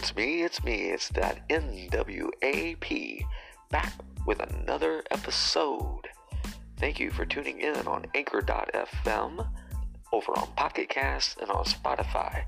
[0.00, 3.22] it's me, it's me, it's that NWAP
[3.70, 3.92] back
[4.26, 6.08] with another episode.
[6.78, 9.46] Thank you for tuning in on Anchor.fm,
[10.10, 12.44] over on Pocket Cast, and on Spotify,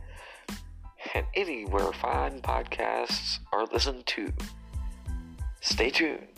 [1.12, 4.32] and anywhere fine podcasts are listened to.
[5.60, 6.28] Stay tuned.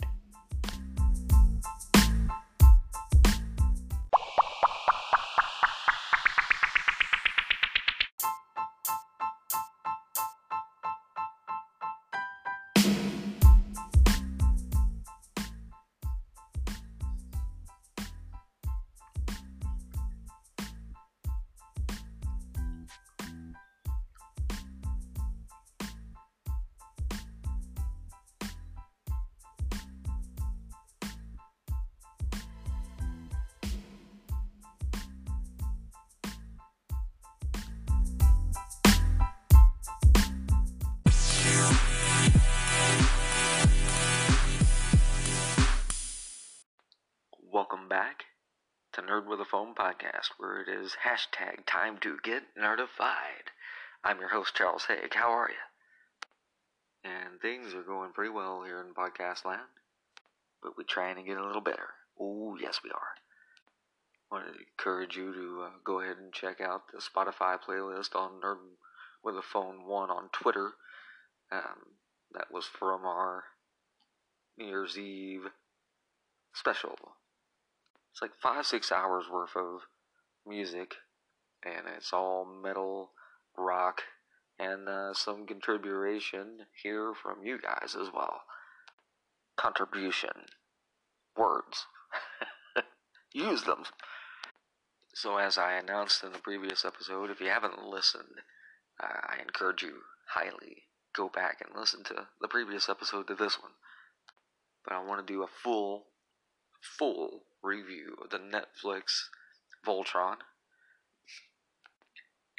[49.15, 53.47] Nerd with a Phone podcast, where it is hashtag time to get nerdified.
[54.03, 55.13] I'm your host, Charles Haig.
[55.13, 57.09] How are you?
[57.09, 59.61] And things are going pretty well here in podcast land,
[60.61, 61.91] but we're trying to get a little better.
[62.19, 63.15] Oh, yes, we are.
[64.31, 68.15] I want to encourage you to uh, go ahead and check out the Spotify playlist
[68.15, 68.57] on Nerd
[69.23, 70.71] with a Phone 1 on Twitter.
[71.53, 71.93] Um,
[72.33, 73.45] that was from our
[74.57, 75.45] New Year's Eve
[76.53, 76.97] special
[78.15, 79.81] it's like five six hours worth of
[80.47, 80.95] music
[81.65, 83.11] and it's all metal
[83.57, 84.03] rock
[84.57, 88.43] and uh, some contribution here from you guys as well.
[89.57, 90.29] Contribution.
[91.35, 91.87] Words.
[93.33, 93.83] Use them.
[95.13, 98.39] So as i announced in the previous episode if you haven't listened
[99.03, 99.95] uh, i encourage you
[100.29, 103.71] highly go back and listen to the previous episode to this one.
[104.85, 106.05] But i want to do a full
[106.81, 109.29] full review of the Netflix
[109.85, 110.37] Voltron.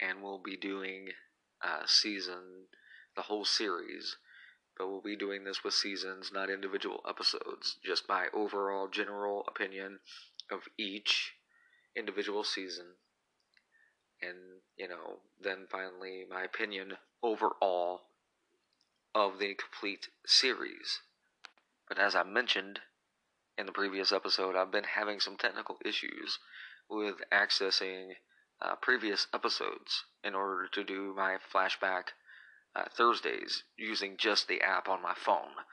[0.00, 1.08] And we'll be doing
[1.62, 2.66] uh, season,
[3.14, 4.16] the whole series.
[4.76, 7.78] But we'll be doing this with seasons, not individual episodes.
[7.82, 10.00] Just my overall general opinion
[10.50, 11.32] of each
[11.96, 12.86] individual season.
[14.20, 18.02] And, you know, then finally my opinion overall
[19.14, 21.00] of the complete series.
[21.88, 22.80] But as I mentioned,
[23.58, 26.38] in the previous episode, I've been having some technical issues
[26.88, 28.12] with accessing
[28.60, 32.08] uh, previous episodes in order to do my flashback
[32.74, 35.64] uh, Thursdays using just the app on my phone.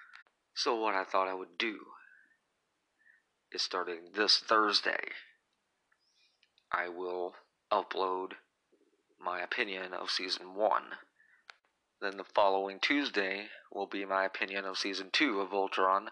[0.55, 1.79] So, what I thought I would do
[3.51, 5.09] is starting this Thursday,
[6.71, 7.35] I will
[7.71, 8.33] upload
[9.19, 10.81] my opinion of season 1.
[12.01, 16.07] Then the following Tuesday will be my opinion of season 2 of Voltron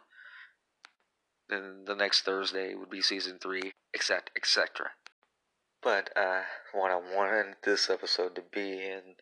[1.51, 4.91] then the next Thursday would be season three, etc., etc.
[5.83, 6.41] But uh,
[6.73, 9.15] what I wanted this episode to be, and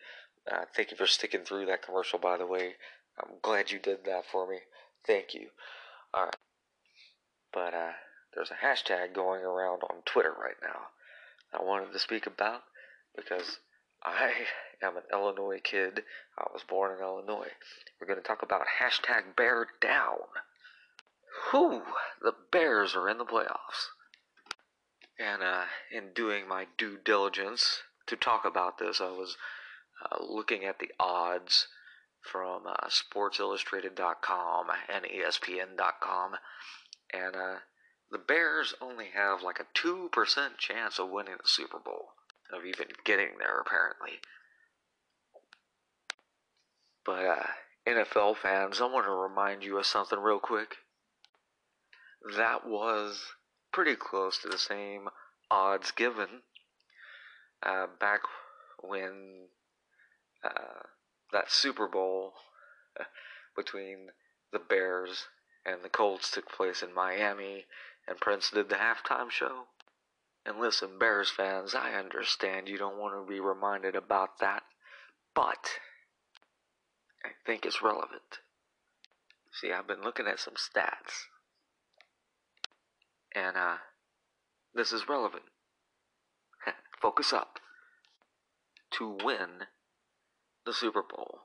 [0.49, 2.75] uh, thank you for sticking through that commercial, by the way.
[3.17, 4.59] I'm glad you did that for me.
[5.05, 5.47] Thank you.
[6.13, 6.35] All right.
[7.51, 7.91] But uh,
[8.33, 10.87] there's a hashtag going around on Twitter right now.
[11.53, 12.61] I wanted to speak about
[13.15, 13.59] because
[14.03, 14.31] I
[14.83, 16.03] am an Illinois kid.
[16.37, 17.51] I was born in Illinois.
[17.99, 20.19] We're going to talk about hashtag bear down.
[21.51, 21.83] Whew,
[22.21, 23.89] the Bears are in the playoffs.
[25.17, 29.35] And uh, in doing my due diligence to talk about this, I was
[30.03, 31.67] uh, looking at the odds
[32.21, 36.35] from uh, SportsIllustrated.com and ESPN.com,
[37.13, 37.55] and uh,
[38.11, 42.09] the Bears only have like a 2% chance of winning the Super Bowl,
[42.53, 44.19] of even getting there, apparently.
[47.05, 47.47] But, uh,
[47.87, 50.77] NFL fans, I want to remind you of something real quick
[52.37, 53.33] that was
[53.71, 55.09] pretty close to the same
[55.49, 56.43] odds given
[57.63, 58.21] uh, back
[58.81, 59.47] when
[60.43, 60.83] uh,
[61.31, 62.33] that Super Bowl
[63.55, 64.09] between
[64.51, 65.25] the Bears
[65.65, 67.65] and the Colts took place in Miami,
[68.07, 69.65] and Prince did the halftime show.
[70.45, 74.63] And listen, Bears fans, I understand you don't want to be reminded about that,
[75.35, 75.69] but
[77.23, 78.39] I think it's relevant.
[79.51, 81.25] See, I've been looking at some stats
[83.35, 83.77] and uh,
[84.73, 85.43] this is relevant.
[87.01, 87.59] Focus up.
[88.91, 89.67] To win
[90.65, 91.41] the Super Bowl,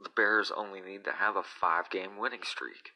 [0.00, 2.90] the Bears only need to have a five game winning streak.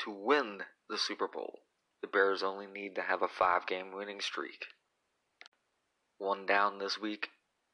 [0.00, 1.60] To win the Super Bowl,
[2.02, 4.66] the Bears only need to have a five game winning streak.
[6.18, 7.28] One down this week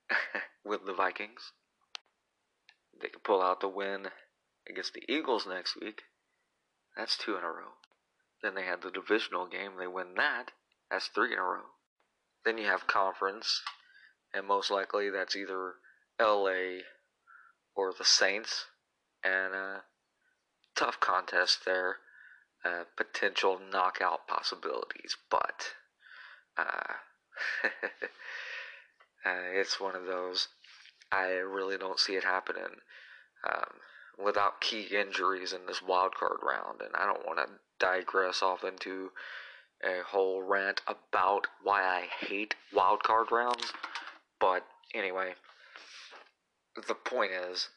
[0.65, 1.53] with the Vikings.
[3.01, 4.09] they can pull out the win
[4.69, 6.03] against the Eagles next week.
[6.97, 7.75] That's two in a row.
[8.43, 9.73] Then they had the divisional game.
[9.79, 10.53] They win that.
[10.91, 11.63] That's three in a row.
[12.45, 13.63] Then you have conference,
[14.33, 15.75] and most likely that's either
[16.21, 16.83] LA
[17.75, 18.67] or the Saints.
[19.25, 19.79] And uh,
[20.77, 21.97] tough contest there.
[22.65, 25.75] Uh, potential knockout possibilities, but
[26.59, 26.95] uh,
[29.25, 30.49] uh, it's one of those.
[31.13, 32.81] I really don't see it happening
[33.49, 33.71] um,
[34.23, 38.65] without key injuries in this wild card round, and I don't want to digress off
[38.65, 39.11] into
[39.85, 43.73] a whole rant about why I hate wild card rounds.
[44.41, 44.65] But
[44.95, 45.35] anyway,
[46.89, 47.69] the point is,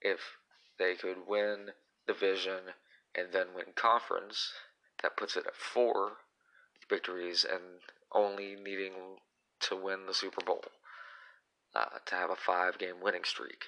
[0.00, 0.20] if
[0.78, 1.70] they could win
[2.06, 2.60] division
[3.14, 4.52] and then win conference,
[5.02, 6.12] that puts it at four
[6.88, 7.80] victories and
[8.12, 9.18] only needing
[9.60, 10.62] to win the Super Bowl
[11.74, 13.64] uh, to have a five game winning streak.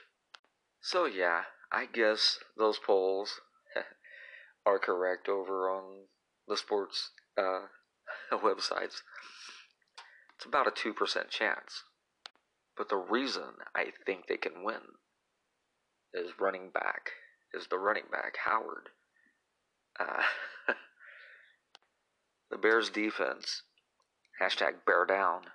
[0.87, 1.43] So, yeah,
[1.73, 3.41] I guess those polls
[4.67, 6.05] are correct over on
[6.47, 7.63] the sports uh,
[8.33, 9.03] websites.
[10.37, 10.95] It's about a 2%
[11.29, 11.83] chance.
[12.77, 14.95] But the reason I think they can win
[16.15, 17.11] is running back,
[17.53, 18.91] is the running back, Howard.
[19.99, 20.23] Uh,
[22.49, 23.63] the Bears defense,
[24.41, 25.47] hashtag bear down,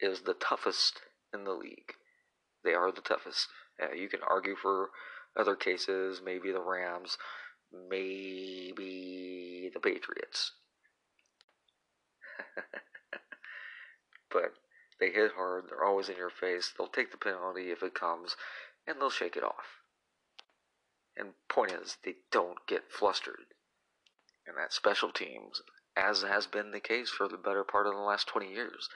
[0.00, 1.02] is the toughest
[1.34, 1.92] in the league.
[2.64, 3.48] They are the toughest.
[3.82, 4.90] Uh, you can argue for
[5.36, 7.16] other cases, maybe the Rams,
[7.88, 10.52] maybe the Patriots.
[14.30, 14.54] but
[15.00, 18.36] they hit hard, they're always in your face, they'll take the penalty if it comes,
[18.86, 19.82] and they'll shake it off.
[21.16, 23.54] And point is, they don't get flustered.
[24.46, 25.62] And that special teams,
[25.96, 28.88] as has been the case for the better part of the last 20 years,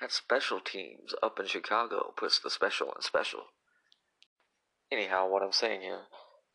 [0.00, 3.44] that special teams up in Chicago puts the special in special.
[4.90, 6.00] Anyhow, what I'm saying here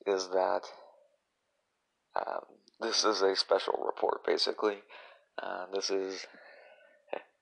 [0.07, 0.61] is that
[2.15, 2.41] um,
[2.79, 4.77] this is a special report, basically.
[5.41, 6.25] Uh, this is.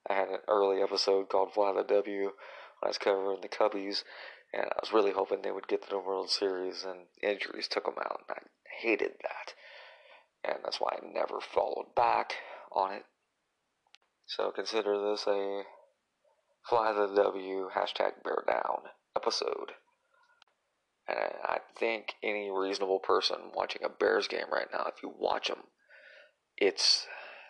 [0.09, 2.31] I had an early episode called Fly the W when
[2.83, 4.03] I was covering the Cubbies,
[4.51, 7.85] and I was really hoping they would get to the World Series, and injuries took
[7.85, 8.41] them out, and I
[8.81, 9.53] hated that.
[10.43, 12.33] And that's why I never followed back
[12.71, 13.05] on it.
[14.25, 15.63] So consider this a
[16.67, 19.73] Fly the W hashtag bear down episode.
[21.11, 25.49] And I think any reasonable person watching a Bears game right now, if you watch
[25.49, 25.63] them,
[26.57, 27.05] it's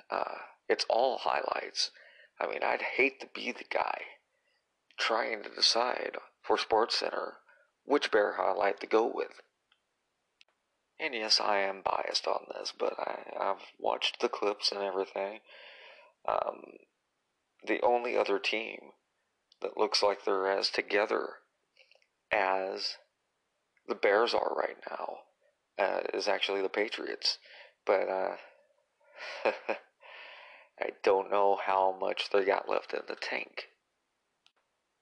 [0.10, 1.92] uh, it's all highlights.
[2.40, 4.02] I mean, I'd hate to be the guy
[4.98, 7.36] trying to decide for Sports Center
[7.86, 9.42] which Bear highlight to go with.
[11.00, 15.40] And yes, I am biased on this, but I, I've watched the clips and everything.
[16.28, 16.62] Um,
[17.66, 18.92] the only other team
[19.62, 21.30] that looks like they're as together
[22.32, 22.98] as
[23.92, 25.18] the Bears are right now
[25.78, 27.40] uh, is actually the Patriots.
[27.86, 28.36] But uh,
[30.80, 33.66] I don't know how much they got left in the tank.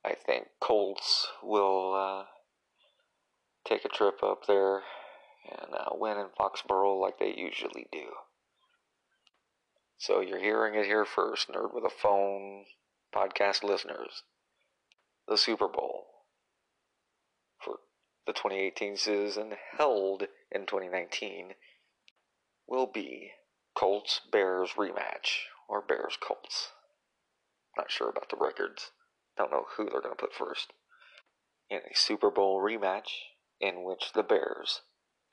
[0.04, 2.26] I think Colts will uh,
[3.64, 4.82] take a trip up there
[5.48, 8.08] and uh, win in Foxborough like they usually do.
[10.00, 12.66] So you're hearing it here first, Nerd with a Phone
[13.14, 14.24] podcast listeners.
[15.28, 16.09] The Super Bowl
[18.30, 20.22] the 2018 season held
[20.52, 21.54] in 2019
[22.68, 23.32] will be
[23.76, 26.68] Colts Bears rematch or Bears Colts.
[27.76, 28.92] Not sure about the records.
[29.36, 30.74] Don't know who they're going to put first.
[31.72, 33.10] In a Super Bowl rematch
[33.60, 34.82] in which the Bears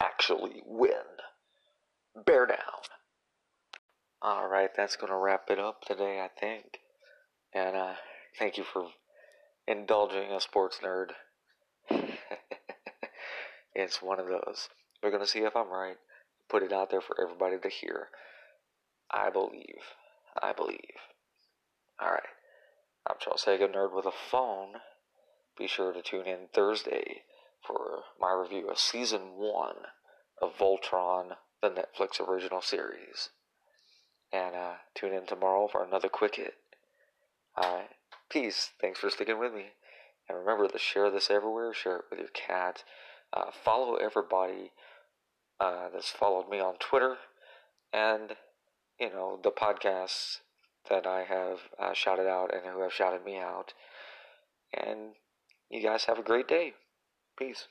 [0.01, 1.21] actually win.
[2.25, 2.57] Bear down.
[4.25, 6.79] Alright, that's going to wrap it up today, I think.
[7.53, 7.95] And uh,
[8.39, 8.87] thank you for
[9.69, 11.11] indulging a sports nerd.
[13.77, 14.69] It's one of those.
[15.03, 15.99] We're going to see if I'm right.
[16.49, 18.09] Put it out there for everybody to hear.
[19.11, 19.83] I believe.
[20.43, 20.81] I believe.
[22.03, 22.23] Alright.
[23.07, 24.77] I'm Charles Hagan, nerd with a phone.
[25.59, 27.23] Be sure to tune in Thursday
[27.67, 29.77] for my review of season one
[30.41, 33.29] of Voltron, the Netflix original series.
[34.33, 36.55] And uh, tune in tomorrow for another quick hit.
[37.63, 37.91] Alright.
[38.31, 38.71] Peace.
[38.81, 39.67] Thanks for sticking with me.
[40.29, 41.75] And remember to share this everywhere.
[41.75, 42.83] Share it with your cat.
[43.37, 44.73] Uh, follow everybody
[45.61, 47.17] uh, that's followed me on Twitter.
[47.93, 48.33] And,
[48.99, 50.39] you know, the podcasts
[50.89, 53.75] that I have uh, shouted out and who have shouted me out.
[54.73, 55.17] And
[55.71, 56.75] you guys have a great day.
[57.39, 57.69] Peace.